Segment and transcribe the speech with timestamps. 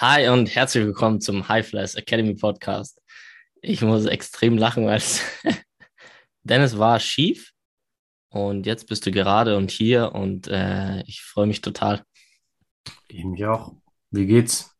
[0.00, 3.02] Hi und herzlich willkommen zum High Flyers Academy Podcast.
[3.62, 5.20] Ich muss extrem lachen, weil es
[6.44, 7.50] Dennis war schief
[8.28, 12.04] und jetzt bist du gerade und hier und äh, ich freue mich total.
[13.08, 13.74] Ich mich auch.
[14.12, 14.72] Wie geht's?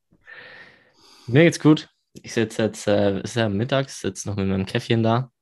[1.27, 1.89] Mir geht's gut.
[2.23, 5.33] Ich sitze jetzt, äh, ist ja mittags, sitze noch mit meinem Käffchen da.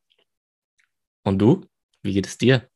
[1.23, 1.67] Und du?
[2.01, 2.67] Wie geht es dir?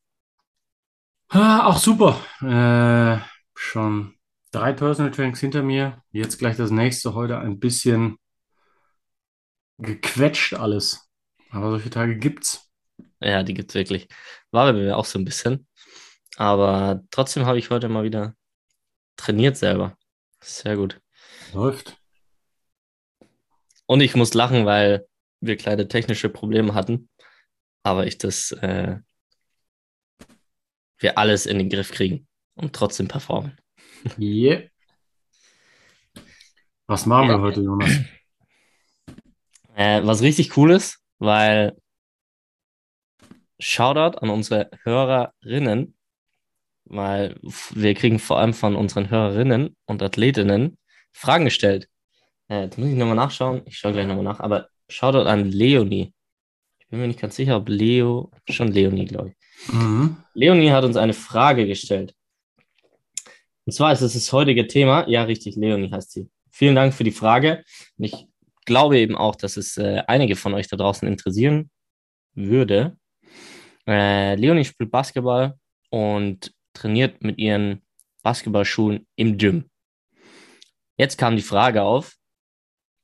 [1.29, 2.23] Ah, auch super.
[2.43, 4.20] Äh, schon
[4.51, 6.03] drei Personal Trainings hinter mir.
[6.11, 7.13] Jetzt gleich das nächste.
[7.13, 8.17] Heute ein bisschen
[9.77, 11.09] gequetscht alles.
[11.49, 12.69] Aber solche Tage gibt's.
[13.19, 14.07] Ja, die gibt's wirklich.
[14.51, 15.67] War bei mir auch so ein bisschen.
[16.37, 18.35] Aber trotzdem habe ich heute mal wieder
[19.15, 19.97] trainiert selber.
[20.41, 20.99] Sehr gut.
[21.53, 21.97] Läuft.
[23.85, 25.07] Und ich muss lachen, weil
[25.41, 27.09] wir kleine technische Probleme hatten.
[27.83, 28.99] Aber ich das, äh,
[30.97, 33.57] wir alles in den Griff kriegen und trotzdem performen.
[34.17, 34.63] Yeah.
[36.87, 37.89] Was machen wir heute, Jonas?
[39.75, 41.77] Äh, was richtig cool ist, weil
[43.59, 45.95] Shoutout an unsere Hörerinnen,
[46.85, 50.77] weil wir kriegen vor allem von unseren Hörerinnen und Athletinnen
[51.13, 51.87] Fragen gestellt.
[52.49, 53.61] Äh, jetzt muss ich nochmal nachschauen.
[53.65, 54.39] Ich schaue gleich nochmal nach.
[54.39, 56.13] Aber Shoutout an Leonie.
[56.79, 59.73] Ich bin mir nicht ganz sicher, ob Leo, schon Leonie, glaube ich.
[59.73, 60.17] Mhm.
[60.33, 62.13] Leonie hat uns eine Frage gestellt.
[63.65, 65.07] Und zwar ist es das heutige Thema.
[65.07, 66.29] Ja, richtig, Leonie heißt sie.
[66.49, 67.63] Vielen Dank für die Frage.
[67.97, 68.27] Und ich
[68.65, 71.69] glaube eben auch, dass es äh, einige von euch da draußen interessieren
[72.33, 72.97] würde.
[73.87, 75.57] Äh, Leonie spielt Basketball
[75.89, 77.81] und trainiert mit ihren
[78.23, 79.69] Basketballschuhen im Gym.
[80.97, 82.15] Jetzt kam die Frage auf,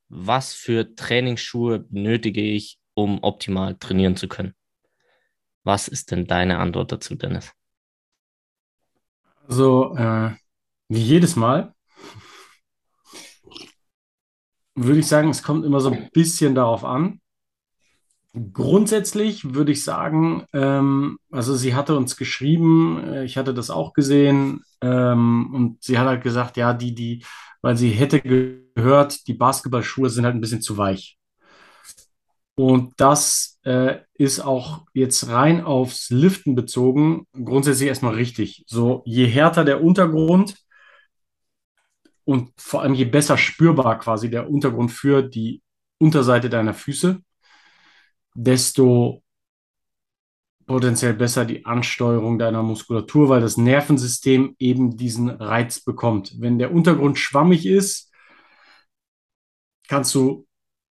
[0.09, 4.53] was für Trainingsschuhe benötige ich, um optimal trainieren zu können?
[5.63, 7.51] Was ist denn deine Antwort dazu, Dennis?
[9.47, 10.31] Also, äh,
[10.89, 11.73] wie jedes Mal
[14.77, 17.19] würde ich sagen, es kommt immer so ein bisschen darauf an.
[18.53, 23.93] Grundsätzlich würde ich sagen, ähm, also sie hatte uns geschrieben, äh, ich hatte das auch
[23.93, 27.23] gesehen, ähm, und sie hat halt gesagt, ja, die, die,
[27.61, 31.17] weil sie hätte gehört, die Basketballschuhe sind halt ein bisschen zu weich.
[32.53, 38.63] Und das äh, ist auch jetzt rein aufs Liften bezogen, grundsätzlich erstmal richtig.
[38.67, 40.55] So, je härter der Untergrund
[42.27, 45.61] und vor allem je besser spürbar quasi der Untergrund für die
[45.97, 47.21] Unterseite deiner Füße,
[48.35, 49.23] desto
[50.65, 56.33] potenziell besser die Ansteuerung deiner Muskulatur, weil das Nervensystem eben diesen Reiz bekommt.
[56.41, 58.11] Wenn der Untergrund schwammig ist,
[59.87, 60.45] kannst du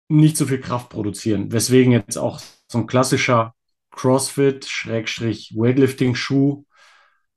[0.09, 1.53] nicht so viel Kraft produzieren.
[1.53, 3.55] Weswegen jetzt auch so ein klassischer
[3.91, 6.65] CrossFit-Weightlifting-Schuh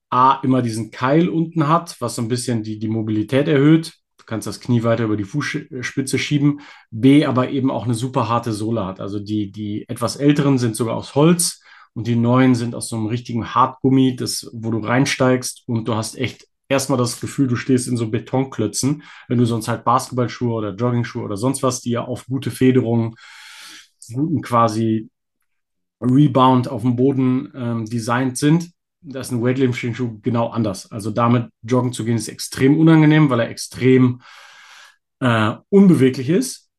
[0.09, 3.93] A immer diesen Keil unten hat, was so ein bisschen die, die Mobilität erhöht.
[4.17, 6.61] Du kannst das Knie weiter über die Fußspitze schieben.
[6.91, 8.99] B aber eben auch eine super harte Sohle hat.
[8.99, 11.61] Also die, die etwas älteren sind sogar aus Holz
[11.93, 15.95] und die neuen sind aus so einem richtigen Hartgummi, das, wo du reinsteigst und du
[15.95, 20.53] hast echt erstmal das Gefühl, du stehst in so Betonklötzen, wenn du sonst halt Basketballschuhe
[20.53, 23.15] oder Joggingschuhe oder sonst was, die ja auf gute Federung,
[24.13, 25.09] guten quasi
[26.01, 28.71] Rebound auf dem Boden ähm, designt sind.
[29.01, 30.91] Das ist ein Weightlifting-Schuh genau anders.
[30.91, 34.21] Also damit joggen zu gehen ist extrem unangenehm, weil er extrem
[35.19, 36.69] äh, unbeweglich ist,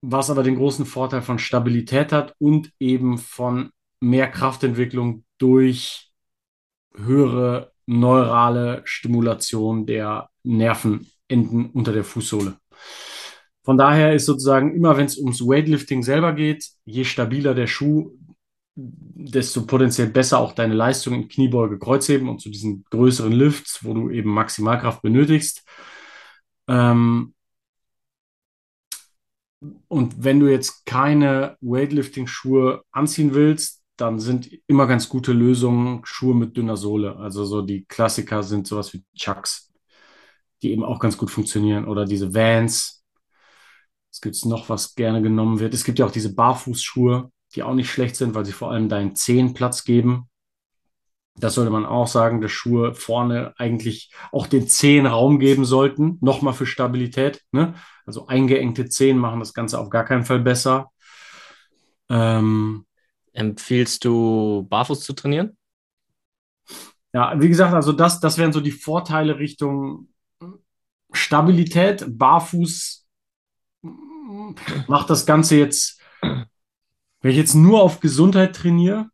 [0.00, 6.10] was aber den großen Vorteil von Stabilität hat und eben von mehr Kraftentwicklung durch
[6.94, 12.56] höhere neurale Stimulation der Nervenenden unter der Fußsohle.
[13.64, 18.12] Von daher ist sozusagen immer, wenn es ums Weightlifting selber geht, je stabiler der Schuh,
[18.76, 23.94] desto potenziell besser auch deine Leistung im Kniebeuge, Kreuzheben und zu diesen größeren Lifts, wo
[23.94, 25.64] du eben Maximalkraft benötigst.
[26.68, 27.34] Ähm,
[29.88, 36.34] und wenn du jetzt keine Weightlifting-Schuhe anziehen willst, dann sind immer ganz gute Lösungen Schuhe
[36.34, 37.16] mit dünner Sohle.
[37.16, 39.72] Also so die Klassiker sind sowas wie Chucks,
[40.62, 41.86] die eben auch ganz gut funktionieren.
[41.86, 43.04] Oder diese Vans.
[44.12, 45.72] Es gibt noch, was gerne genommen wird.
[45.72, 48.88] Es gibt ja auch diese Barfußschuhe, die auch nicht schlecht sind, weil sie vor allem
[48.88, 50.28] deinen Zehen Platz geben.
[51.38, 56.18] Das sollte man auch sagen, dass Schuhe vorne eigentlich auch den Zehen Raum geben sollten.
[56.20, 57.42] Nochmal für Stabilität.
[57.52, 57.74] Ne?
[58.06, 60.90] Also eingeengte Zehen machen das Ganze auf gar keinen Fall besser.
[62.08, 62.86] Ähm,
[63.32, 65.58] Empfiehlst du, barfuß zu trainieren?
[67.16, 70.08] ja, wie gesagt, also das, das wären so die Vorteile Richtung
[71.12, 72.04] Stabilität.
[72.08, 73.06] Barfuß
[74.86, 76.00] macht das Ganze jetzt,
[77.26, 79.10] wenn ich jetzt nur auf Gesundheit trainiere,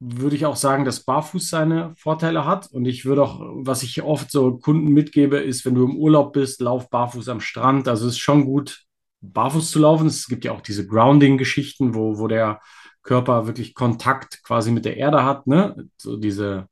[0.00, 2.72] würde ich auch sagen, dass Barfuß seine Vorteile hat.
[2.72, 6.32] Und ich würde auch, was ich oft so Kunden mitgebe, ist, wenn du im Urlaub
[6.32, 7.86] bist, lauf barfuß am Strand.
[7.86, 8.86] Also es ist schon gut,
[9.20, 10.06] barfuß zu laufen.
[10.06, 12.62] Es gibt ja auch diese Grounding-Geschichten, wo, wo der
[13.02, 15.46] Körper wirklich Kontakt quasi mit der Erde hat.
[15.46, 15.76] Ne?
[15.98, 16.66] So diese,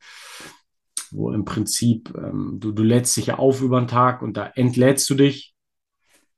[1.11, 4.47] wo im Prinzip ähm, du, du lädst dich ja auf über den Tag und da
[4.47, 5.55] entlädst du dich.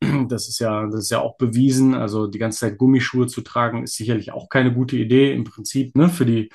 [0.29, 1.95] Das ist ja, das ist ja auch bewiesen.
[1.95, 5.97] Also die ganze Zeit Gummischuhe zu tragen, ist sicherlich auch keine gute Idee im Prinzip
[5.97, 6.51] ne, für die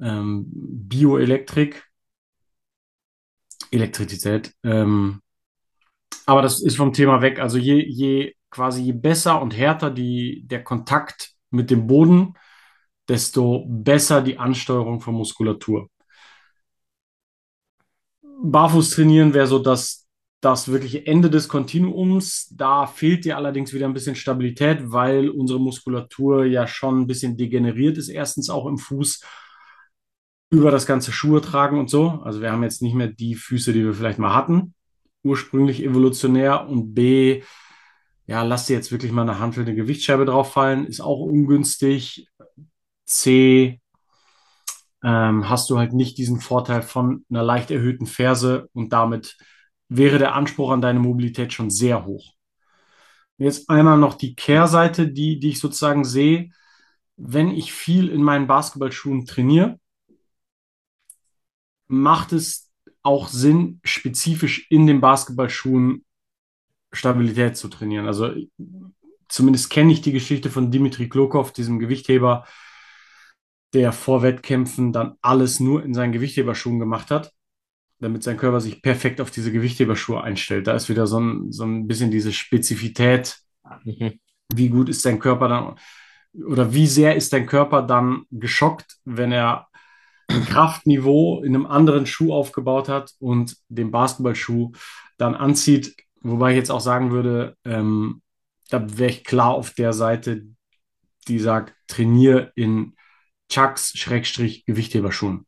[0.00, 1.84] ähm, Bioelektrik,
[3.70, 4.54] Elektrizität.
[4.64, 5.20] Ähm,
[6.26, 7.38] aber das ist vom Thema weg.
[7.38, 12.34] Also je, je quasi je besser und härter die, der Kontakt mit dem Boden,
[13.08, 15.88] desto besser die Ansteuerung von Muskulatur.
[18.42, 20.05] Barfuß trainieren wäre so das,
[20.40, 22.48] das wirkliche Ende des Kontinuums.
[22.54, 27.36] Da fehlt dir allerdings wieder ein bisschen Stabilität, weil unsere Muskulatur ja schon ein bisschen
[27.36, 28.08] degeneriert ist.
[28.08, 29.22] Erstens auch im Fuß
[30.50, 32.20] über das ganze Schuhe tragen und so.
[32.24, 34.74] Also wir haben jetzt nicht mehr die Füße, die wir vielleicht mal hatten,
[35.22, 36.68] ursprünglich evolutionär.
[36.68, 37.42] Und B,
[38.26, 41.20] ja, lass dir jetzt wirklich mal eine Hand für eine Gewichtsscheibe drauf fallen, ist auch
[41.20, 42.28] ungünstig.
[43.06, 43.80] C,
[45.04, 49.36] ähm, hast du halt nicht diesen Vorteil von einer leicht erhöhten Ferse und damit
[49.88, 52.34] wäre der Anspruch an deine Mobilität schon sehr hoch.
[53.38, 56.50] Jetzt einmal noch die Kehrseite, die, die ich sozusagen sehe.
[57.16, 59.78] Wenn ich viel in meinen Basketballschuhen trainiere,
[61.88, 62.70] macht es
[63.02, 66.04] auch Sinn, spezifisch in den Basketballschuhen
[66.92, 68.06] Stabilität zu trainieren.
[68.06, 68.32] Also
[69.28, 72.46] zumindest kenne ich die Geschichte von Dimitri Klokov, diesem Gewichtheber,
[73.74, 77.32] der vor Wettkämpfen dann alles nur in seinen Gewichtheberschuhen gemacht hat,
[77.98, 80.66] damit sein Körper sich perfekt auf diese Gewichtheberschuhe einstellt.
[80.66, 83.38] Da ist wieder so ein, so ein bisschen diese Spezifität.
[83.84, 84.20] Mhm.
[84.54, 85.76] Wie gut ist dein Körper dann
[86.44, 89.68] oder wie sehr ist dein Körper dann geschockt, wenn er
[90.28, 94.72] ein Kraftniveau in einem anderen Schuh aufgebaut hat und den Basketballschuh
[95.18, 95.96] dann anzieht.
[96.20, 98.22] Wobei ich jetzt auch sagen würde, ähm,
[98.70, 100.42] da wäre ich klar auf der Seite,
[101.28, 102.94] die sagt, trainiere in
[103.48, 105.46] Chucks, Schrägstrich, Gewichtheberschuhen.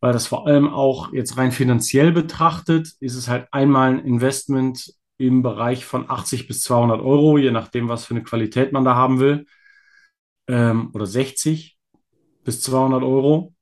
[0.00, 4.94] Weil das vor allem auch jetzt rein finanziell betrachtet, ist es halt einmal ein Investment
[5.18, 8.94] im Bereich von 80 bis 200 Euro, je nachdem, was für eine Qualität man da
[8.94, 9.46] haben will.
[10.48, 11.78] Ähm, oder 60
[12.44, 13.54] bis 200 Euro.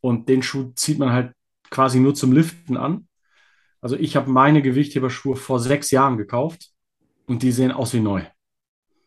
[0.00, 1.34] Und den Schuh zieht man halt
[1.70, 3.06] quasi nur zum Liften an.
[3.80, 6.70] Also ich habe meine Gewichtheberschuhe vor sechs Jahren gekauft
[7.26, 8.24] und die sehen aus wie neu.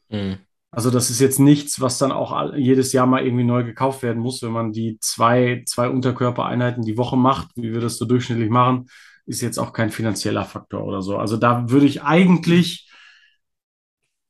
[0.10, 0.38] Mhm.
[0.74, 4.20] Also das ist jetzt nichts, was dann auch jedes Jahr mal irgendwie neu gekauft werden
[4.20, 8.50] muss, wenn man die zwei, zwei Unterkörpereinheiten die Woche macht, wie wir das so durchschnittlich
[8.50, 8.88] machen,
[9.28, 11.18] ist jetzt auch kein finanzieller Faktor oder so.
[11.18, 12.90] Also da würde ich eigentlich,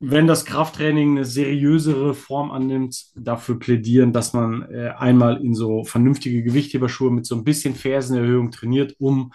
[0.01, 5.85] wenn das Krafttraining eine seriösere Form annimmt, dafür plädieren, dass man äh, einmal in so
[5.85, 9.31] vernünftige Gewichtheberschuhe mit so ein bisschen Fersenerhöhung trainiert, um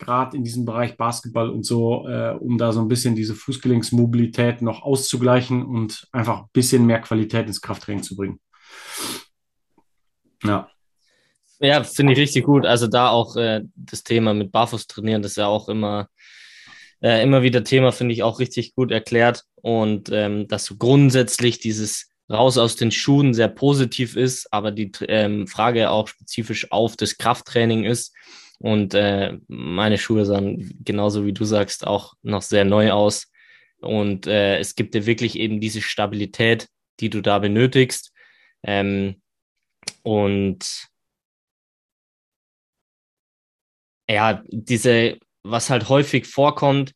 [0.00, 4.62] gerade in diesem Bereich Basketball und so, äh, um da so ein bisschen diese Fußgelenksmobilität
[4.62, 8.40] noch auszugleichen und einfach ein bisschen mehr Qualität ins Krafttraining zu bringen.
[10.42, 10.68] Ja.
[11.60, 12.64] Ja, finde ich richtig gut.
[12.64, 16.08] Also da auch äh, das Thema mit Barfuß trainieren, das ist ja auch immer,
[17.02, 19.44] äh, immer wieder Thema, finde ich auch richtig gut erklärt.
[19.56, 24.90] Und ähm, dass so grundsätzlich dieses raus aus den Schuhen sehr positiv ist, aber die
[25.08, 28.14] ähm, Frage auch spezifisch auf das Krafttraining ist,
[28.60, 33.32] und äh, meine Schuhe sahen genauso wie du sagst auch noch sehr neu aus.
[33.80, 36.68] Und äh, es gibt dir wirklich eben diese Stabilität,
[37.00, 38.12] die du da benötigst.
[38.62, 39.22] Ähm,
[40.02, 40.88] und
[44.10, 46.92] ja, diese, was halt häufig vorkommt,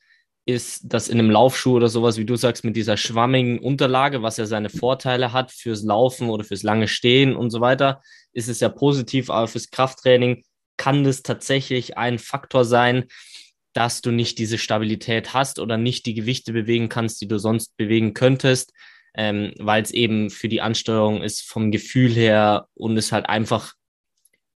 [0.46, 4.36] ist, dass in einem Laufschuh oder sowas, wie du sagst, mit dieser schwammigen Unterlage, was
[4.36, 8.02] ja seine Vorteile hat fürs Laufen oder fürs lange Stehen und so weiter,
[8.34, 10.44] ist es ja positiv, aber fürs Krafttraining
[10.76, 13.04] kann das tatsächlich ein Faktor sein,
[13.72, 17.76] dass du nicht diese Stabilität hast oder nicht die Gewichte bewegen kannst, die du sonst
[17.76, 18.72] bewegen könntest,
[19.14, 23.74] ähm, weil es eben für die Ansteuerung ist vom Gefühl her und es halt einfach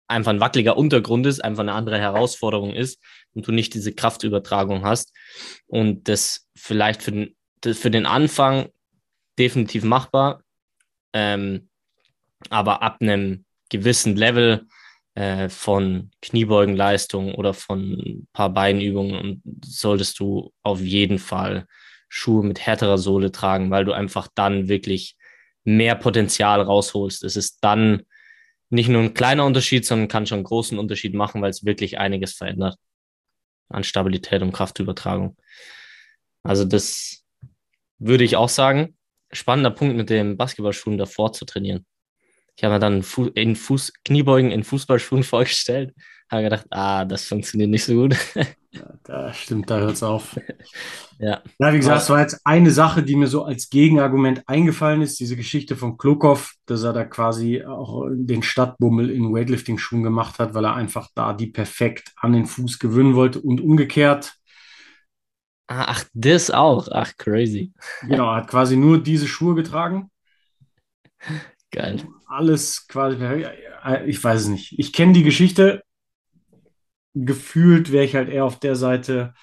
[0.08, 2.98] einfach ein wackeliger Untergrund ist, einfach eine andere Herausforderung ist
[3.34, 5.14] und du nicht diese Kraftübertragung hast
[5.66, 7.36] und das vielleicht für den,
[7.74, 8.70] für den Anfang
[9.38, 10.42] definitiv machbar,
[11.12, 11.68] ähm,
[12.48, 14.66] aber ab einem gewissen Level
[15.18, 21.66] äh, von Kniebeugenleistung oder von ein paar Beinübungen solltest du auf jeden Fall
[22.08, 25.16] Schuhe mit härterer Sohle tragen, weil du einfach dann wirklich
[25.64, 27.24] mehr Potenzial rausholst.
[27.24, 28.02] Es ist dann
[28.70, 31.98] nicht nur ein kleiner Unterschied, sondern kann schon einen großen Unterschied machen, weil es wirklich
[31.98, 32.76] einiges verändert
[33.70, 35.36] an Stabilität und Kraftübertragung.
[36.44, 37.24] Also das
[37.98, 38.96] würde ich auch sagen.
[39.32, 41.84] Spannender Punkt mit den Basketballschuhen davor zu trainieren.
[42.58, 45.94] Ich habe mir dann in Fuß, Kniebeugen in Fußballschuhen vorgestellt.
[46.28, 48.16] Habe gedacht, ah, das funktioniert nicht so gut.
[48.70, 50.38] Ja, da stimmt, da hört es auf.
[51.18, 51.42] ja.
[51.58, 55.18] Ja, wie gesagt, es war jetzt eine Sache, die mir so als Gegenargument eingefallen ist,
[55.18, 60.52] diese Geschichte von Klokov, dass er da quasi auch den Stadtbummel in Weightlifting-Schuhen gemacht hat,
[60.52, 64.34] weil er einfach da die perfekt an den Fuß gewöhnen wollte und umgekehrt.
[65.66, 66.88] Ach, das auch.
[66.92, 67.72] Ach, crazy.
[68.02, 70.10] Genau, er hat quasi nur diese Schuhe getragen.
[71.70, 72.06] Geil.
[72.26, 73.46] Alles quasi,
[74.06, 74.78] ich weiß es nicht.
[74.78, 75.82] Ich kenne die Geschichte.
[77.14, 79.34] Gefühlt wäre ich halt eher auf der Seite,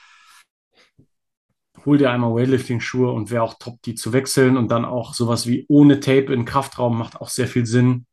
[1.85, 5.47] hol dir einmal Weightlifting-Schuhe und wäre auch top, die zu wechseln und dann auch sowas
[5.47, 8.05] wie ohne Tape in Kraftraum macht auch sehr viel Sinn.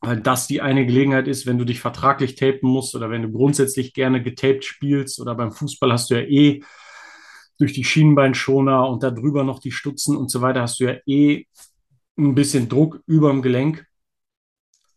[0.00, 3.32] Weil das die eine Gelegenheit ist, wenn du dich vertraglich tapen musst oder wenn du
[3.32, 6.62] grundsätzlich gerne getaped spielst oder beim Fußball hast du ja eh
[7.58, 11.46] durch die Schienenbeinschoner und darüber noch die Stutzen und so weiter hast du ja eh
[12.18, 13.86] ein bisschen Druck über dem Gelenk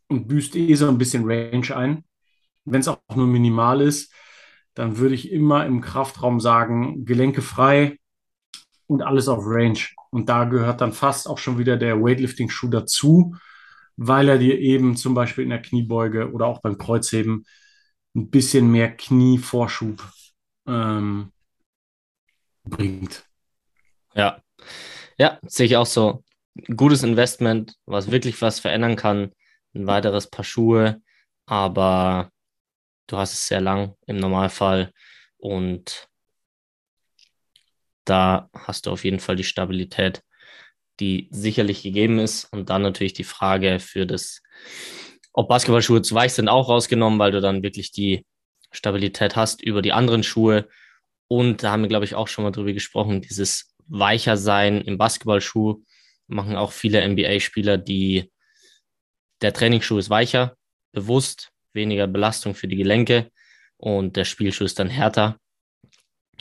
[0.08, 2.04] und büßt eh so ein bisschen Range ein.
[2.66, 4.14] Wenn es auch nur minimal ist,
[4.74, 7.98] dann würde ich immer im Kraftraum sagen, Gelenke frei
[8.88, 9.80] und alles auf Range.
[10.10, 13.36] Und da gehört dann fast auch schon wieder der Weightlifting-Schuh dazu,
[13.96, 17.46] weil er dir eben zum Beispiel in der Kniebeuge oder auch beim Kreuzheben
[18.16, 20.04] ein bisschen mehr Knievorschub
[20.68, 21.32] ähm,
[22.64, 23.26] bringt.
[24.14, 24.42] Ja,
[25.18, 26.24] ja, sehe ich auch so.
[26.76, 29.32] Gutes Investment, was wirklich was verändern kann.
[29.74, 31.02] Ein weiteres Paar Schuhe,
[31.46, 32.32] aber
[33.08, 34.92] du hast es sehr lang im Normalfall
[35.38, 36.10] und
[38.04, 40.24] da hast du auf jeden Fall die Stabilität,
[41.00, 42.46] die sicherlich gegeben ist.
[42.52, 44.42] Und dann natürlich die Frage für das,
[45.32, 48.26] ob Basketballschuhe zu weich sind, auch rausgenommen, weil du dann wirklich die
[48.72, 50.68] Stabilität hast über die anderen Schuhe
[51.32, 54.98] und da haben wir, glaube ich, auch schon mal drüber gesprochen, dieses weicher sein im
[54.98, 55.82] Basketballschuh
[56.32, 58.32] machen auch viele NBA-Spieler, die
[59.42, 60.56] der Trainingsschuh ist weicher,
[60.92, 63.32] bewusst, weniger Belastung für die Gelenke
[63.78, 65.40] und der Spielschuh ist dann härter,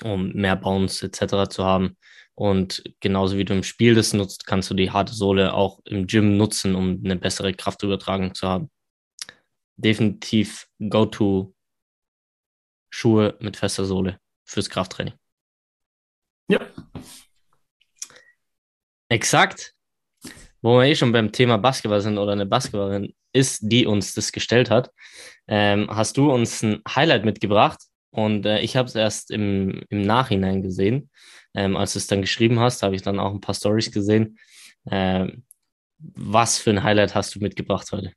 [0.03, 1.49] um mehr Bounce etc.
[1.51, 1.97] zu haben.
[2.35, 6.07] Und genauso wie du im Spiel das nutzt, kannst du die harte Sohle auch im
[6.07, 8.71] Gym nutzen, um eine bessere Kraftübertragung zu haben.
[9.77, 11.55] Definitiv Go-To
[12.91, 15.15] Schuhe mit fester Sohle fürs Krafttraining.
[16.49, 16.61] Ja.
[19.09, 19.75] Exakt.
[20.63, 24.33] Wo wir eh schon beim Thema Basketball sind oder eine Basketballerin ist, die uns das
[24.33, 24.91] gestellt hat,
[25.49, 30.03] ähm, hast du uns ein Highlight mitgebracht und äh, ich habe es erst im, im
[30.03, 31.11] Nachhinein gesehen.
[31.55, 34.39] Ähm, als du es dann geschrieben hast, habe ich dann auch ein paar Stories gesehen.
[34.91, 35.45] Ähm,
[35.99, 38.13] was für ein Highlight hast du mitgebracht heute?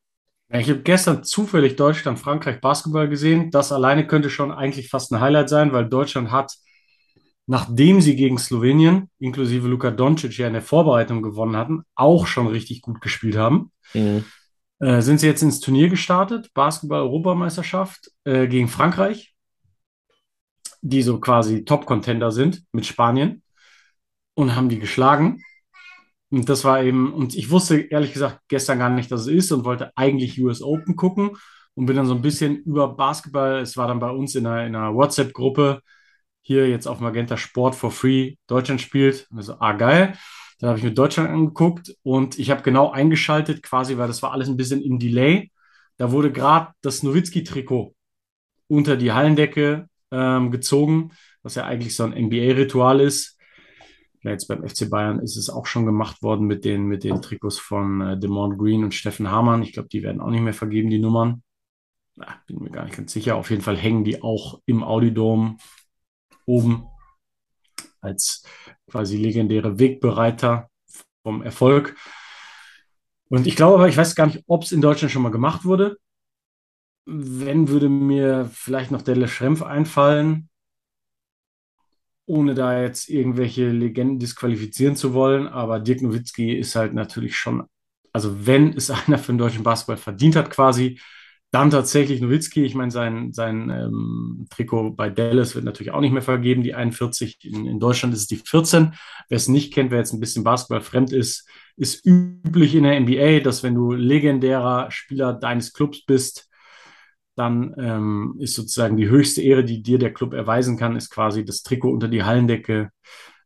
[0.49, 3.49] Ich habe gestern zufällig Deutschland-Frankreich Basketball gesehen.
[3.49, 6.53] Das alleine könnte schon eigentlich fast ein Highlight sein, weil Deutschland hat,
[7.45, 12.47] nachdem sie gegen Slowenien, inklusive Luka Doncic, ja in der Vorbereitung gewonnen hatten, auch schon
[12.47, 13.71] richtig gut gespielt haben.
[13.93, 14.23] Mhm.
[14.79, 19.33] Äh, sind sie jetzt ins Turnier gestartet, Basketball-Europameisterschaft äh, gegen Frankreich,
[20.81, 23.43] die so quasi Top-Contender sind mit Spanien
[24.33, 25.41] und haben die geschlagen.
[26.29, 29.51] Und das war eben, und ich wusste ehrlich gesagt gestern gar nicht, dass es ist
[29.51, 31.37] und wollte eigentlich US Open gucken
[31.75, 33.59] und bin dann so ein bisschen über Basketball.
[33.59, 35.81] Es war dann bei uns in einer, in einer WhatsApp-Gruppe
[36.43, 39.27] hier jetzt auf Magenta Sport for Free Deutschland spielt.
[39.31, 40.13] Und so, ah, geil.
[40.59, 44.31] Dann habe ich mir Deutschland angeguckt und ich habe genau eingeschaltet, quasi, weil das war
[44.31, 45.51] alles ein bisschen im Delay.
[45.97, 47.95] Da wurde gerade das Nowitzki-Trikot
[48.67, 53.37] unter die Hallendecke ähm, gezogen, was ja eigentlich so ein NBA-Ritual ist.
[54.21, 57.21] Ja, jetzt beim FC Bayern ist es auch schon gemacht worden mit den, mit den
[57.21, 59.63] Trikots von äh, Demond Green und Steffen Hamann.
[59.63, 61.43] Ich glaube, die werden auch nicht mehr vergeben, die Nummern.
[62.15, 63.35] Na, bin mir gar nicht ganz sicher.
[63.35, 65.57] Auf jeden Fall hängen die auch im Audidom
[66.45, 66.87] oben
[68.01, 68.43] als
[68.89, 70.69] quasi legendäre Wegbereiter
[71.23, 71.95] vom Erfolg.
[73.29, 75.65] Und ich glaube aber, ich weiß gar nicht, ob es in Deutschland schon mal gemacht
[75.65, 75.97] wurde.
[77.05, 80.49] Wenn, würde mir vielleicht noch der Le Schrempf einfallen
[82.25, 87.63] ohne da jetzt irgendwelche Legenden disqualifizieren zu wollen, aber Dirk Nowitzki ist halt natürlich schon,
[88.13, 90.99] also wenn es einer für den deutschen Basketball verdient hat quasi,
[91.53, 92.63] dann tatsächlich Nowitzki.
[92.63, 96.73] Ich meine, sein, sein ähm, Trikot bei Dallas wird natürlich auch nicht mehr vergeben, die
[96.73, 97.45] 41.
[97.45, 98.93] In, in Deutschland ist es die 14.
[99.29, 102.99] Wer es nicht kennt, wer jetzt ein bisschen Basketball fremd ist, ist üblich in der
[102.99, 106.49] NBA, dass wenn du legendärer Spieler deines Clubs bist,
[107.35, 111.45] dann ähm, ist sozusagen die höchste Ehre, die dir der Club erweisen kann, ist quasi
[111.45, 112.89] das Trikot unter die Hallendecke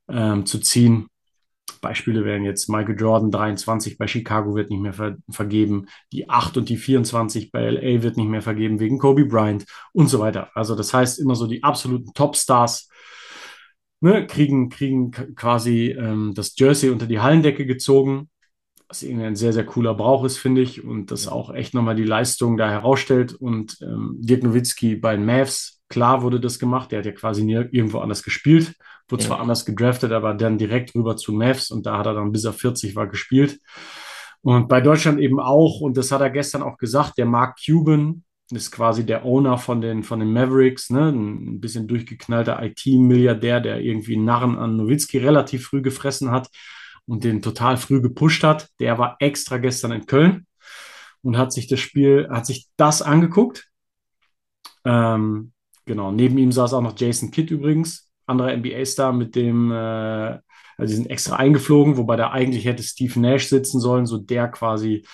[0.09, 1.07] ähm, zu ziehen.
[1.79, 6.57] Beispiele wären jetzt Michael Jordan 23 bei Chicago wird nicht mehr ver vergeben, die 8
[6.57, 10.49] und die 24 bei LA wird nicht mehr vergeben wegen Kobe Bryant und so weiter.
[10.55, 12.89] Also das heißt immer so die absoluten Topstars
[14.01, 18.29] ne, kriegen, kriegen quasi ähm, das Jersey unter die Hallendecke gezogen
[18.87, 20.83] was irgendwie ein sehr, sehr cooler Brauch ist, finde ich.
[20.83, 23.33] Und das auch echt nochmal die Leistung da herausstellt.
[23.33, 26.91] Und ähm, Dirk Nowitzki bei den Mavs, klar wurde das gemacht.
[26.91, 28.75] Der hat ja quasi nie irgendwo anders gespielt.
[29.09, 29.29] Wurde ja.
[29.29, 31.71] zwar anders gedraftet, aber dann direkt rüber zu Mavs.
[31.71, 33.59] Und da hat er dann bis er 40 war gespielt.
[34.41, 35.81] Und bei Deutschland eben auch.
[35.81, 37.17] Und das hat er gestern auch gesagt.
[37.17, 40.89] Der Mark Cuban ist quasi der Owner von den, von den Mavericks.
[40.89, 41.09] Ne?
[41.09, 46.49] Ein bisschen durchgeknallter IT-Milliardär, der irgendwie einen Narren an Nowitzki relativ früh gefressen hat
[47.05, 48.69] und den total früh gepusht hat.
[48.79, 50.45] Der war extra gestern in Köln
[51.21, 53.67] und hat sich das Spiel, hat sich das angeguckt.
[54.85, 55.51] Ähm,
[55.85, 60.91] genau, neben ihm saß auch noch Jason Kidd übrigens, anderer NBA-Star, mit dem, äh, also
[60.91, 65.05] die sind extra eingeflogen, wobei da eigentlich hätte Steve Nash sitzen sollen, so der quasi,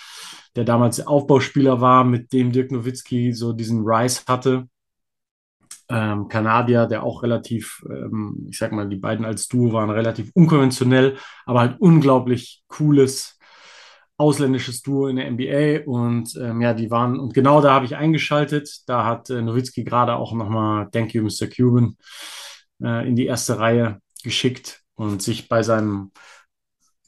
[0.56, 4.68] der damals Aufbauspieler war, mit dem Dirk Nowitzki so diesen Rise hatte
[5.90, 10.32] ähm, Kanadier, der auch relativ, ähm, ich sag mal, die beiden als Duo waren relativ
[10.34, 13.38] unkonventionell, aber halt unglaublich cooles
[14.18, 17.96] ausländisches Duo in der NBA und ähm, ja, die waren, und genau da habe ich
[17.96, 21.48] eingeschaltet, da hat äh, Nowitzki gerade auch nochmal Thank you, Mr.
[21.48, 21.98] Cuban
[22.82, 26.12] äh, in die erste Reihe geschickt und sich bei seinem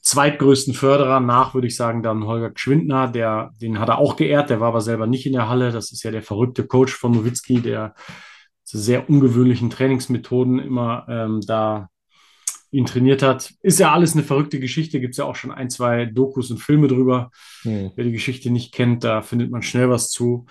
[0.02, 4.50] zweitgrößten Förderer nach, würde ich sagen, dann Holger Gschwindner, der, den hat er auch geehrt,
[4.50, 5.72] der war aber selber nicht in der Halle.
[5.72, 7.94] Das ist ja der verrückte Coach von Nowitzki, der
[8.62, 11.88] zu sehr ungewöhnlichen Trainingsmethoden immer ähm, da
[12.70, 13.52] ihn trainiert hat.
[13.62, 16.58] Ist ja alles eine verrückte Geschichte, gibt es ja auch schon ein, zwei Dokus und
[16.58, 17.30] Filme drüber.
[17.62, 17.92] Hm.
[17.96, 20.46] Wer die Geschichte nicht kennt, da findet man schnell was zu.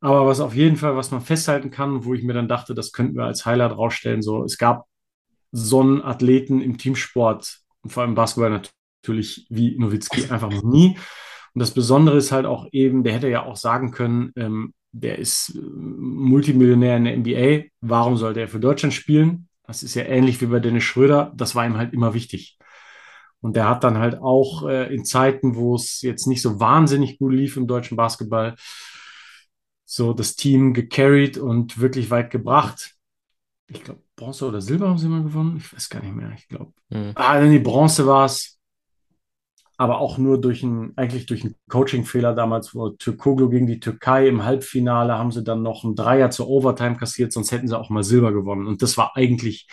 [0.00, 2.92] Aber was auf jeden Fall, was man festhalten kann, wo ich mir dann dachte, das
[2.92, 4.86] könnten wir als Highlight rausstellen, so, es gab
[5.50, 10.96] so einen Athleten im Teamsport vor allem Basketball natürlich wie Nowitzki einfach noch nie.
[11.54, 15.18] Und das Besondere ist halt auch eben, der hätte ja auch sagen können, ähm, der
[15.18, 17.68] ist äh, Multimillionär in der NBA.
[17.80, 19.48] Warum sollte er für Deutschland spielen?
[19.66, 21.32] Das ist ja ähnlich wie bei Dennis Schröder.
[21.36, 22.58] Das war ihm halt immer wichtig.
[23.40, 27.18] Und der hat dann halt auch äh, in Zeiten, wo es jetzt nicht so wahnsinnig
[27.18, 28.56] gut lief im deutschen Basketball,
[29.90, 32.94] so das Team gecarried und wirklich weit gebracht.
[33.68, 35.56] Ich glaube, Bronze oder Silber haben sie mal gewonnen.
[35.56, 36.30] Ich weiß gar nicht mehr.
[36.36, 37.12] Ich glaube, mhm.
[37.14, 38.58] ah, die Bronze war es
[39.78, 44.28] aber auch nur durch ein, eigentlich durch einen Coaching-Fehler damals, wo Türkoglu gegen die Türkei
[44.28, 47.88] im Halbfinale haben sie dann noch einen Dreier zur Overtime kassiert, sonst hätten sie auch
[47.88, 48.66] mal Silber gewonnen.
[48.66, 49.68] Und das war eigentlich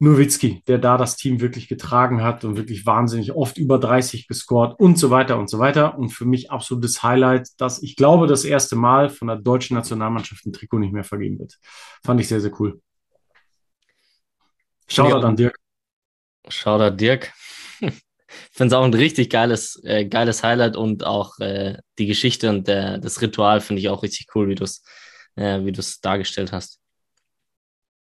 [0.00, 4.78] Nowitzki, der da das Team wirklich getragen hat und wirklich wahnsinnig oft über 30 gescored
[4.78, 5.98] und so weiter und so weiter.
[5.98, 10.46] Und für mich absolutes Highlight, dass ich glaube, das erste Mal von der deutschen Nationalmannschaft
[10.46, 11.58] ein Trikot nicht mehr vergeben wird.
[12.04, 12.80] Fand ich sehr, sehr cool.
[14.86, 15.56] Shoutout an Dirk.
[16.48, 17.32] Shoutout Dirk.
[18.50, 22.50] Ich finde es auch ein richtig geiles, äh, geiles Highlight und auch äh, die Geschichte
[22.50, 24.84] und der, das Ritual finde ich auch richtig cool, wie du es
[25.36, 26.78] äh, wie dargestellt hast.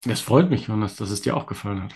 [0.05, 1.95] Es freut mich, Jonas, dass es dir auch gefallen hat.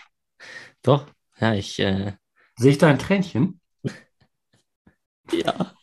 [0.82, 1.08] Doch,
[1.40, 1.80] ja, ich.
[1.80, 2.14] Äh...
[2.58, 3.60] Sehe ich da ein Tränchen?
[5.32, 5.74] ja.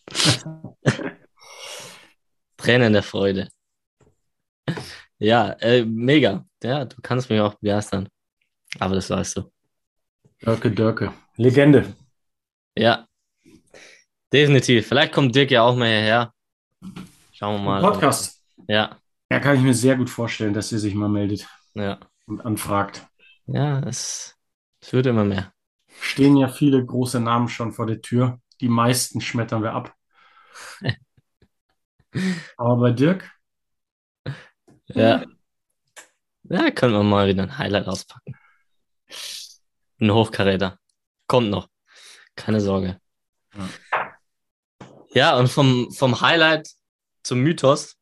[2.57, 3.49] Tränen der Freude.
[5.19, 6.45] Ja, äh, mega.
[6.63, 8.09] Ja, du kannst mich auch begeistern.
[8.79, 9.53] Aber das weißt du.
[10.41, 11.13] Dörke, Dörke.
[11.37, 11.95] Legende.
[12.77, 13.07] Ja,
[14.33, 14.87] definitiv.
[14.87, 16.33] Vielleicht kommt Dirk ja auch mal hierher.
[17.33, 17.81] Schauen wir mal.
[17.81, 18.45] Podcast.
[18.69, 18.99] Ja.
[19.31, 21.47] Ja, kann ich mir sehr gut vorstellen, dass er sich mal meldet.
[21.75, 22.01] Ja.
[22.27, 23.07] Und anfragt.
[23.47, 24.37] Ja, es,
[24.81, 25.53] es wird immer mehr.
[26.01, 28.41] Stehen ja viele große Namen schon vor der Tür.
[28.61, 29.95] Die meisten schmettern wir ab.
[32.57, 33.31] Aber bei Dirk?
[34.87, 35.25] Ja.
[36.45, 38.35] Ja, können wir mal wieder ein Highlight auspacken.
[40.01, 40.79] Ein Hochkaräter.
[41.27, 41.69] Kommt noch.
[42.37, 43.01] Keine Sorge.
[43.55, 43.69] Ja,
[45.11, 46.69] ja und vom, vom Highlight
[47.23, 47.98] zum Mythos.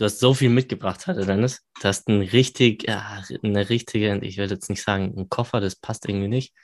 [0.00, 1.62] Du hast so viel mitgebracht heute, Dennis.
[1.78, 5.76] Du hast ein richtig, ja, eine richtige, ich will jetzt nicht sagen, ein Koffer, das
[5.76, 6.54] passt irgendwie nicht,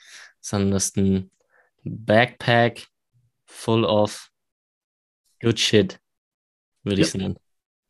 [0.41, 1.29] sondern das ist ein
[1.83, 2.87] Backpack
[3.45, 4.31] full of
[5.39, 5.99] good shit,
[6.81, 7.19] würde ich ja.
[7.19, 7.35] sagen.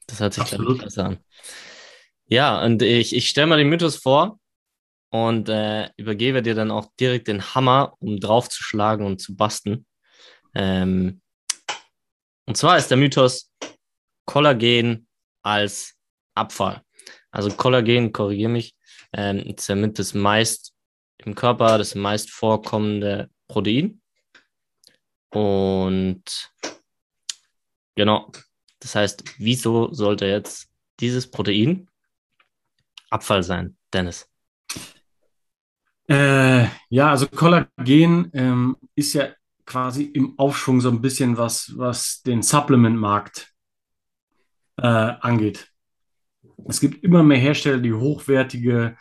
[0.08, 1.20] Das hört sich, ich, besser an.
[2.26, 4.42] Ja, und ich, ich stelle mal den Mythos vor
[5.12, 9.86] und äh, übergebe dir dann auch direkt den Hammer, um draufzuschlagen und zu basten.
[10.54, 11.22] Ähm,
[12.46, 13.50] und zwar ist der Mythos
[14.26, 15.07] Kollagen
[15.48, 15.96] als
[16.36, 16.82] Abfall.
[17.32, 18.76] Also Kollagen, korrigiere mich,
[19.14, 20.74] ähm, ist damit das meist
[21.20, 24.02] im Körper das meist vorkommende Protein.
[25.30, 26.24] Und
[27.96, 28.32] genau,
[28.80, 31.90] das heißt, wieso sollte jetzt dieses Protein
[33.10, 34.30] Abfall sein, Dennis?
[36.10, 39.30] Äh, ja, also Kollagen ähm, ist ja
[39.66, 43.54] quasi im Aufschwung so ein bisschen was, was den Supplement-Markt
[44.78, 45.70] äh, angeht.
[46.68, 48.98] Es gibt immer mehr Hersteller, die hochwertige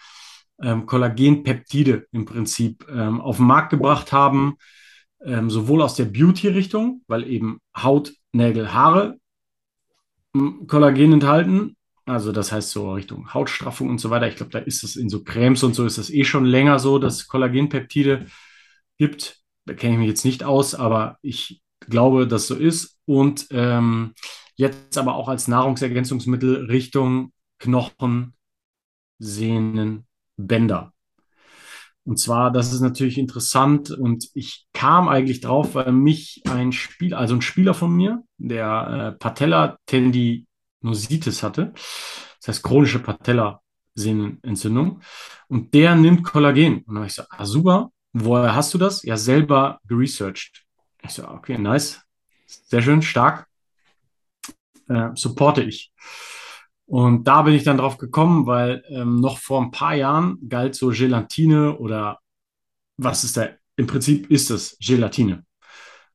[0.63, 4.57] ähm, Kollagenpeptide im Prinzip ähm, auf den Markt gebracht haben.
[5.25, 9.17] ähm, sowohl aus der Beauty-Richtung, weil eben Haut, Nägel, Haare
[10.37, 11.77] hm, Kollagen enthalten.
[12.05, 14.29] Also das heißt so Richtung Hautstraffung und so weiter.
[14.29, 16.79] Ich glaube, da ist es in so Cremes und so ist das eh schon länger
[16.79, 18.27] so, dass Kollagenpeptide
[18.99, 19.41] gibt.
[19.65, 22.99] Da kenne ich mich jetzt nicht aus, aber ich glaube, dass so ist.
[23.07, 24.15] Und ähm,
[24.57, 28.35] jetzt aber auch als Nahrungsergänzungsmittel Richtung Knochen,
[29.19, 30.93] Sehnen, Bänder.
[32.05, 37.19] Und zwar, das ist natürlich interessant und ich kam eigentlich drauf, weil mich ein Spieler,
[37.19, 45.01] also ein Spieler von mir, der äh, Patella Tendinositis hatte, das heißt chronische Patella-Sehnenentzündung,
[45.49, 46.79] und der nimmt Kollagen.
[46.79, 49.03] Und dann habe ich so, ah super, woher hast du das?
[49.03, 50.65] Ja, selber geresearched.
[51.03, 52.01] Ich so, okay, nice,
[52.47, 53.49] sehr schön, stark,
[54.89, 55.93] äh, supporte ich.
[56.87, 60.77] Und da bin ich dann drauf gekommen, weil ähm, noch vor ein paar Jahren galt
[60.77, 62.21] so Gelatine oder
[62.97, 63.49] was ist da?
[63.77, 65.45] Im Prinzip ist es Gelatine.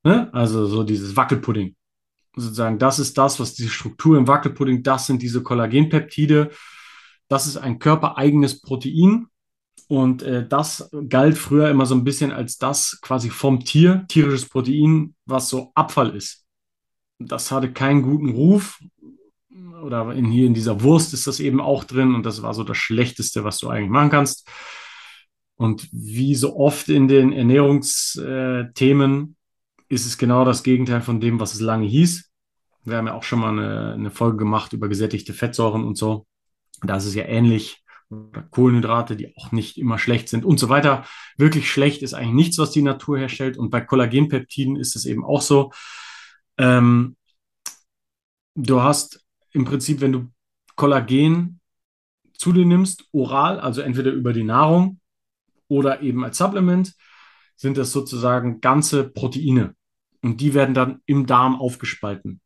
[0.04, 0.34] Ne?
[0.34, 1.76] Also so dieses Wackelpudding.
[2.36, 6.52] Sozusagen, das ist das, was die Struktur im Wackelpudding, das sind diese Kollagenpeptide.
[7.28, 9.28] Das ist ein körpereigenes Protein.
[9.90, 14.48] Und äh, das galt früher immer so ein bisschen als das quasi vom Tier, tierisches
[14.48, 16.46] Protein, was so Abfall ist.
[17.28, 18.80] Das hatte keinen guten Ruf
[19.82, 22.64] oder in, hier in dieser Wurst ist das eben auch drin und das war so
[22.64, 24.48] das Schlechteste, was du eigentlich machen kannst.
[25.56, 29.36] Und wie so oft in den Ernährungsthemen
[29.90, 32.30] ist es genau das Gegenteil von dem, was es lange hieß.
[32.84, 36.26] Wir haben ja auch schon mal eine, eine Folge gemacht über gesättigte Fettsäuren und so.
[36.82, 37.78] Da ist es ja ähnlich.
[38.50, 41.06] Kohlenhydrate, die auch nicht immer schlecht sind und so weiter.
[41.38, 43.58] Wirklich schlecht ist eigentlich nichts, was die Natur herstellt.
[43.58, 45.72] Und bei Kollagenpeptiden ist es eben auch so.
[46.58, 47.16] Ähm,
[48.56, 50.32] du hast im Prinzip, wenn du
[50.76, 51.60] Kollagen
[52.34, 55.00] zu dir nimmst, oral, also entweder über die Nahrung
[55.68, 56.94] oder eben als Supplement,
[57.56, 59.76] sind das sozusagen ganze Proteine.
[60.22, 62.42] Und die werden dann im Darm aufgespalten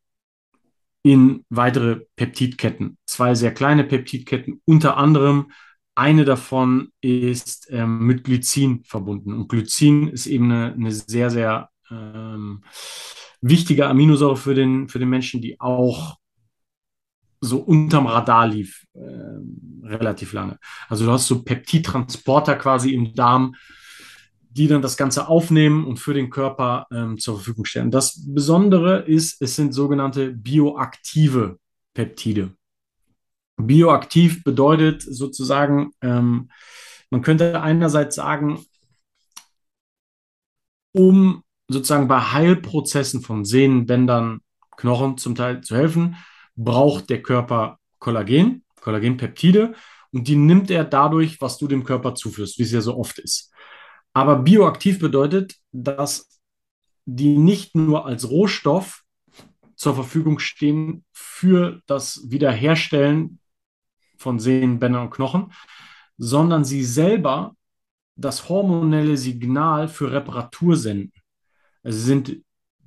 [1.02, 2.98] in weitere Peptidketten.
[3.06, 5.52] Zwei sehr kleine Peptidketten, unter anderem
[5.94, 9.32] eine davon ist ähm, mit Glycin verbunden.
[9.32, 12.62] Und Glycin ist eben eine, eine sehr, sehr ähm,
[13.48, 16.16] wichtige Aminosäure für den, für den Menschen, die auch
[17.40, 20.58] so unterm Radar lief, äh, relativ lange.
[20.88, 23.54] Also du hast so Peptidtransporter quasi im Darm,
[24.50, 27.90] die dann das Ganze aufnehmen und für den Körper ähm, zur Verfügung stellen.
[27.90, 31.58] Das Besondere ist, es sind sogenannte bioaktive
[31.92, 32.52] Peptide.
[33.58, 36.50] Bioaktiv bedeutet sozusagen, ähm,
[37.10, 38.64] man könnte einerseits sagen,
[40.92, 44.40] um sozusagen bei Heilprozessen von Sehnen, Bändern,
[44.76, 46.16] Knochen zum Teil zu helfen,
[46.54, 49.74] braucht der Körper Kollagen, Kollagenpeptide
[50.12, 53.18] und die nimmt er dadurch, was du dem Körper zuführst, wie es ja so oft
[53.18, 53.52] ist.
[54.12, 56.40] Aber bioaktiv bedeutet, dass
[57.04, 59.02] die nicht nur als Rohstoff
[59.74, 63.40] zur Verfügung stehen für das Wiederherstellen
[64.16, 65.52] von Sehnen, Bändern und Knochen,
[66.16, 67.54] sondern sie selber
[68.16, 71.12] das hormonelle Signal für Reparatur senden.
[71.86, 72.36] Also sie sind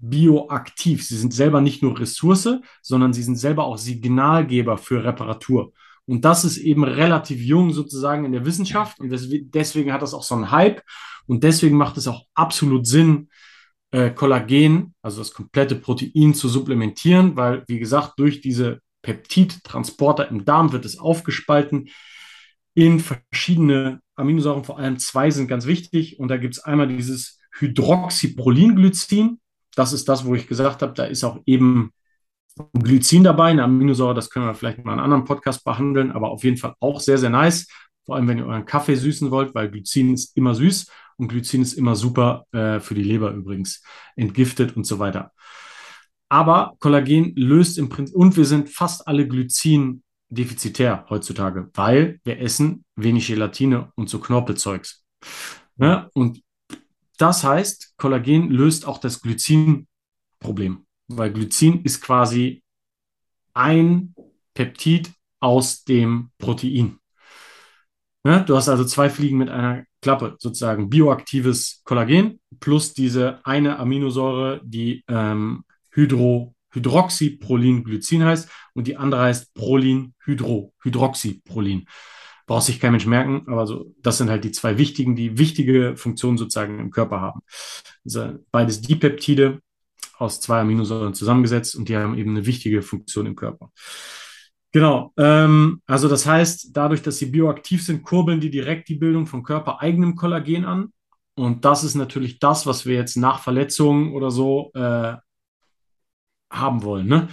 [0.01, 1.05] bioaktiv.
[1.05, 2.49] Sie sind selber nicht nur Ressource,
[2.81, 5.71] sondern sie sind selber auch Signalgeber für Reparatur.
[6.05, 10.23] Und das ist eben relativ jung sozusagen in der Wissenschaft und deswegen hat das auch
[10.23, 10.81] so einen Hype
[11.27, 13.29] und deswegen macht es auch absolut Sinn,
[13.91, 20.45] äh, Kollagen, also das komplette Protein zu supplementieren, weil, wie gesagt, durch diese Peptidtransporter im
[20.45, 21.89] Darm wird es aufgespalten
[22.73, 27.38] in verschiedene Aminosäuren, vor allem zwei sind ganz wichtig und da gibt es einmal dieses
[27.59, 29.39] Hydroxyprolinglycin,
[29.75, 31.91] das ist das, wo ich gesagt habe, da ist auch eben
[32.73, 36.29] Glycin dabei, eine Aminosäure, das können wir vielleicht mal in einem anderen Podcast behandeln, aber
[36.29, 37.67] auf jeden Fall auch sehr, sehr nice.
[38.05, 41.61] Vor allem, wenn ihr euren Kaffee süßen wollt, weil Glycin ist immer süß und Glycin
[41.61, 43.83] ist immer super äh, für die Leber übrigens,
[44.15, 45.31] entgiftet und so weiter.
[46.27, 52.39] Aber Kollagen löst im Prinzip, und wir sind fast alle Glycin defizitär heutzutage, weil wir
[52.39, 55.03] essen wenig Gelatine und so Knorpelzeugs.
[55.77, 56.41] Ja, und
[57.19, 62.63] das heißt, Kollagen löst auch das Glycin-Problem, weil Glycin ist quasi
[63.53, 64.15] ein
[64.53, 66.97] Peptid aus dem Protein.
[68.23, 73.79] Ja, du hast also zwei Fliegen mit einer Klappe, sozusagen bioaktives Kollagen plus diese eine
[73.79, 81.85] Aminosäure, die ähm, Hydro, Hydroxyprolinglycin heißt und die andere heißt Prolin-Hydro-Hydroxyprolin
[82.49, 85.95] braucht sich kein Mensch merken, aber so, das sind halt die zwei wichtigen, die wichtige
[85.95, 87.41] Funktionen sozusagen im Körper haben.
[88.03, 89.59] Also beides Dipeptide
[90.17, 93.71] aus zwei Aminosäuren zusammengesetzt und die haben eben eine wichtige Funktion im Körper.
[94.71, 99.27] Genau, ähm, also das heißt, dadurch, dass sie bioaktiv sind, kurbeln die direkt die Bildung
[99.27, 100.91] von körpereigenem Kollagen an
[101.35, 105.13] Und das ist natürlich das, was wir jetzt nach Verletzungen oder so äh,
[106.51, 107.07] haben wollen.
[107.07, 107.27] Ne?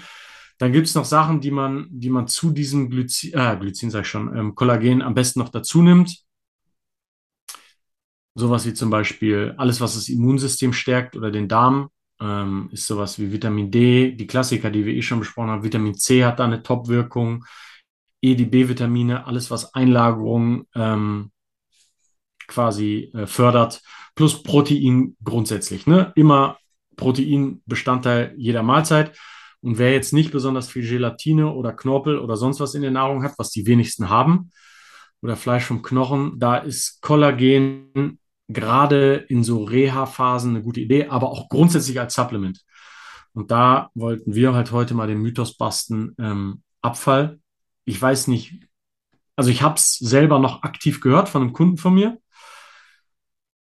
[0.59, 4.03] Dann gibt es noch Sachen, die man, die man zu diesem Glycin, äh, Glycin sag
[4.03, 6.25] ich schon, ähm, Kollagen am besten noch dazu nimmt.
[8.35, 11.91] Sowas wie zum Beispiel alles, was das Immunsystem stärkt oder den Darm,
[12.21, 15.63] ähm, ist sowas wie Vitamin D, die Klassiker, die wir eh schon besprochen haben.
[15.63, 17.45] Vitamin C hat da eine Top-Wirkung.
[18.23, 21.31] E, die B-Vitamine, alles, was Einlagerung ähm,
[22.47, 23.83] quasi äh, fördert,
[24.15, 25.87] plus Protein grundsätzlich.
[25.87, 26.13] Ne?
[26.17, 26.59] Immer
[26.97, 29.17] Protein Bestandteil jeder Mahlzeit.
[29.67, 33.25] Und wer jetzt nicht besonders viel Gelatine oder Knorpel oder sonst was in der Nahrung
[33.25, 34.53] hat, was die wenigsten haben,
[35.23, 41.31] oder Fleisch vom Knochen, da ist Kollagen gerade in so Reha-Phasen eine gute Idee, aber
[41.31, 42.61] auch grundsätzlich als Supplement.
[43.33, 47.41] Und da wollten wir halt heute mal den Mythos basten, ähm, Abfall.
[47.85, 48.61] Ich weiß nicht,
[49.35, 52.19] also ich habe es selber noch aktiv gehört von einem Kunden von mir.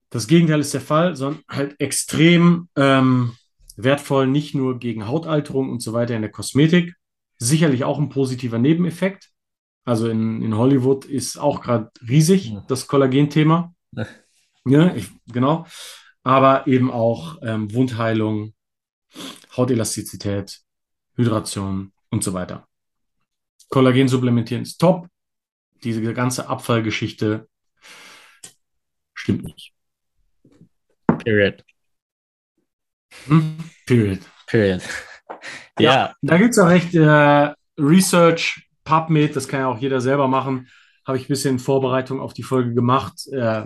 [0.10, 3.34] Das Gegenteil ist der Fall, sondern halt extrem ähm,
[3.78, 6.96] wertvoll, nicht nur gegen Hautalterung und so weiter in der Kosmetik.
[7.38, 9.30] Sicherlich auch ein positiver Nebeneffekt.
[9.84, 13.74] Also in, in Hollywood ist auch gerade riesig das Kollagen-Thema.
[14.66, 15.66] Ja, ich, genau.
[16.24, 18.54] Aber eben auch ähm, Wundheilung,
[19.58, 20.62] Hautelastizität,
[21.16, 22.68] Hydration und so weiter.
[23.70, 25.08] Kollagen supplementieren ist top.
[25.84, 27.48] Diese ganze Abfallgeschichte
[29.16, 29.74] stimmt nicht.
[31.24, 31.64] Period.
[33.28, 33.58] Hm?
[33.86, 34.20] Period.
[34.48, 34.82] Period.
[35.80, 40.02] Ja, Ja, da gibt es auch echt äh, Research, PubMed, das kann ja auch jeder
[40.02, 40.68] selber machen.
[41.08, 43.26] Habe ich ein bisschen Vorbereitung auf die Folge gemacht.
[43.32, 43.64] Äh,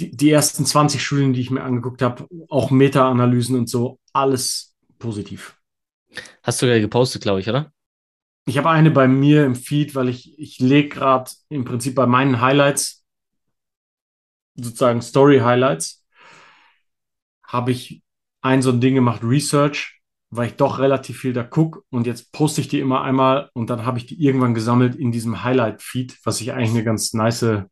[0.00, 4.76] die, die ersten 20 Studien, die ich mir angeguckt habe, auch Meta-Analysen und so, alles
[4.98, 5.56] positiv.
[6.42, 7.72] hast du ja gepostet, glaube ich, oder?
[8.46, 12.06] Ich habe eine bei mir im Feed, weil ich, ich lege gerade im Prinzip bei
[12.06, 13.04] meinen Highlights,
[14.56, 15.97] sozusagen Story-Highlights,
[17.48, 18.02] habe ich
[18.42, 22.32] ein so ein Ding gemacht, Research, weil ich doch relativ viel da gucke und jetzt
[22.32, 26.18] poste ich die immer einmal und dann habe ich die irgendwann gesammelt in diesem Highlight-Feed,
[26.24, 27.64] was ich eigentlich eine ganz nice,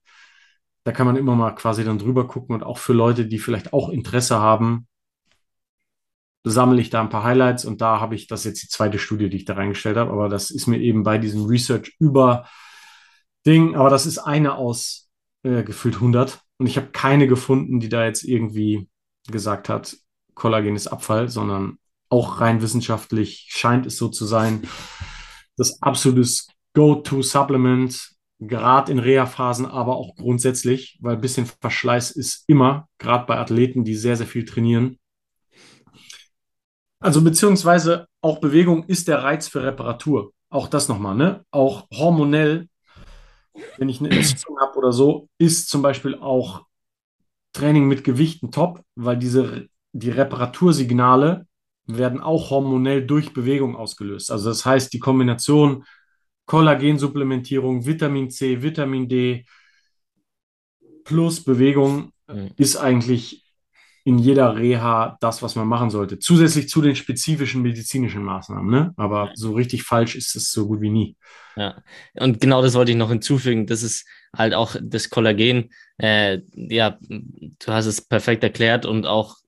[0.85, 3.73] da kann man immer mal quasi dann drüber gucken und auch für Leute, die vielleicht
[3.73, 4.89] auch Interesse haben,
[6.45, 9.29] sammle ich da ein paar Highlights und da habe ich, das jetzt die zweite Studie,
[9.29, 12.49] die ich da reingestellt habe, aber das ist mir eben bei diesem Research über
[13.45, 15.11] Ding, aber das ist eine aus
[15.43, 18.89] äh, gefühlt 100 und ich habe keine gefunden, die da jetzt irgendwie
[19.27, 19.97] gesagt hat,
[20.35, 24.63] Kollagen ist Abfall, sondern auch rein wissenschaftlich scheint es so zu sein,
[25.57, 32.89] das absolutes Go-To-Supplement, gerade in Reha-Phasen, aber auch grundsätzlich, weil ein bisschen Verschleiß ist immer,
[32.99, 34.99] gerade bei Athleten, die sehr, sehr viel trainieren.
[37.01, 40.33] Also beziehungsweise auch Bewegung ist der Reiz für Reparatur.
[40.51, 41.45] Auch das nochmal, ne?
[41.51, 42.69] Auch hormonell,
[43.79, 46.66] wenn ich eine Entzündung habe oder so, ist zum Beispiel auch
[47.57, 51.47] Training mit Gewichten top, weil diese, die Reparatursignale
[51.87, 54.31] werden auch hormonell durch Bewegung ausgelöst.
[54.31, 55.85] Also das heißt, die Kombination
[56.47, 59.45] Kollagensupplementierung, Vitamin C, Vitamin D
[61.05, 62.51] plus Bewegung Mhm.
[62.57, 63.46] ist eigentlich
[64.07, 66.21] in jeder Reha das, was man machen sollte.
[66.21, 68.95] Zusätzlich zu den spezifischen medizinischen Maßnahmen, ne?
[68.97, 71.17] Aber so richtig falsch ist es so gut wie nie.
[71.57, 71.83] Ja,
[72.15, 73.67] und genau das wollte ich noch hinzufügen.
[73.67, 75.71] Das ist halt auch das Kollagen.
[75.99, 79.39] Äh, ja, du hast es perfekt erklärt und auch,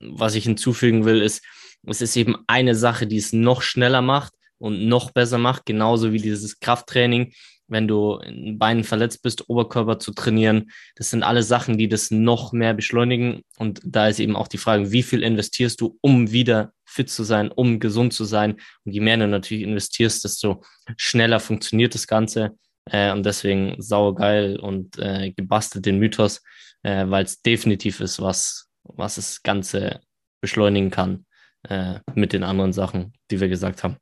[0.00, 1.42] was ich hinzufügen will, ist,
[1.86, 6.12] es ist eben eine Sache, die es noch schneller macht und noch besser macht, genauso
[6.12, 7.32] wie dieses Krafttraining,
[7.66, 10.70] wenn du in Beinen verletzt bist, Oberkörper zu trainieren.
[10.94, 13.42] Das sind alle Sachen, die das noch mehr beschleunigen.
[13.56, 17.24] Und da ist eben auch die Frage, wie viel investierst du, um wieder fit zu
[17.24, 18.52] sein, um gesund zu sein.
[18.84, 20.62] Und je mehr du natürlich investierst, desto
[20.96, 22.56] schneller funktioniert das Ganze.
[22.84, 26.40] Äh, und deswegen saugeil und äh, gebastelt den Mythos,
[26.84, 30.00] äh, weil es definitiv ist, was, was das Ganze
[30.40, 31.26] beschleunigen kann
[31.68, 33.96] äh, mit den anderen Sachen, die wir gesagt haben.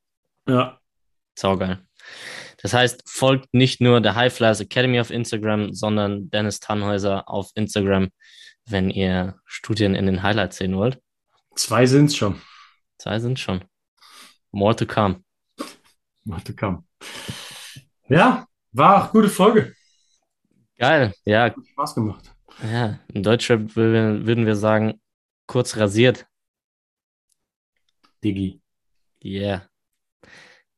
[0.51, 0.79] Ja,
[1.39, 1.79] Saugeil.
[2.63, 7.51] Das heißt, folgt nicht nur der High Flyers Academy auf Instagram, sondern Dennis Tannhäuser auf
[7.55, 8.09] Instagram,
[8.67, 11.01] wenn ihr Studien in den Highlights sehen wollt.
[11.55, 12.41] zwei sind es schon.
[12.99, 13.65] Zwei sind schon.
[14.51, 15.23] More to come.
[16.25, 16.87] Warte, komm.
[18.09, 19.75] Ja, war auch gute Folge.
[20.77, 21.15] Geil.
[21.25, 22.35] Ja, Hat Spaß gemacht.
[22.63, 22.99] ja.
[23.15, 25.01] In Deutschrap würden würden wir sagen,
[25.47, 26.27] kurz rasiert.
[28.23, 28.61] Digi.
[29.25, 29.70] Yeah.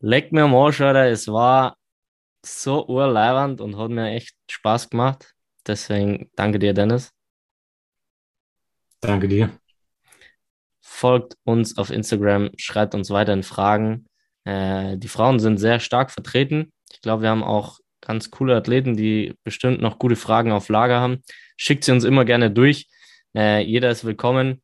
[0.04, 1.06] Leck mir am Arsch, Alter.
[1.06, 1.76] Es war
[2.44, 5.32] so urleibernd und hat mir echt Spaß gemacht.
[5.64, 7.12] Deswegen danke dir, Dennis.
[9.00, 9.56] Danke dir.
[10.80, 14.06] Folgt uns auf Instagram, schreibt uns weiterhin Fragen.
[14.42, 16.72] Äh, die Frauen sind sehr stark vertreten.
[16.92, 20.98] Ich glaube, wir haben auch ganz coole Athleten, die bestimmt noch gute Fragen auf Lager
[20.98, 21.22] haben.
[21.56, 22.88] Schickt sie uns immer gerne durch.
[23.36, 24.62] Äh, jeder ist willkommen,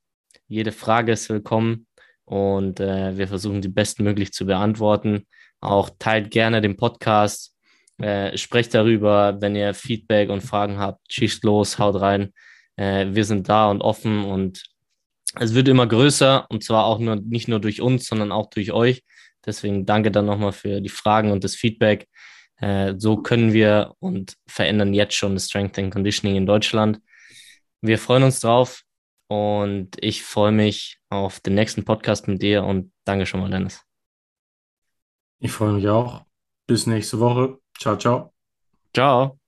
[0.49, 1.88] jede Frage ist willkommen
[2.29, 5.27] und äh, wir versuchen die bestmöglich zu beantworten.
[5.61, 7.57] Auch teilt gerne den Podcast,
[7.99, 11.01] äh, sprecht darüber, wenn ihr Feedback und Fragen habt.
[11.11, 12.35] Schießt los, haut rein.
[12.77, 14.63] Äh, wir sind da und offen und
[15.37, 18.73] es wird immer größer und zwar auch nur nicht nur durch uns, sondern auch durch
[18.73, 19.03] euch.
[19.47, 22.09] Deswegen danke dann nochmal für die Fragen und das Feedback.
[22.59, 27.01] Äh, so können wir und verändern jetzt schon das Strength and Conditioning in Deutschland.
[27.81, 28.83] Wir freuen uns drauf
[29.29, 33.83] und ich freue mich auf den nächsten Podcast mit dir und danke schon mal, Dennis.
[35.41, 36.25] Ich freue mich auch.
[36.67, 37.59] Bis nächste Woche.
[37.79, 38.35] Ciao, ciao.
[38.93, 39.39] Ciao.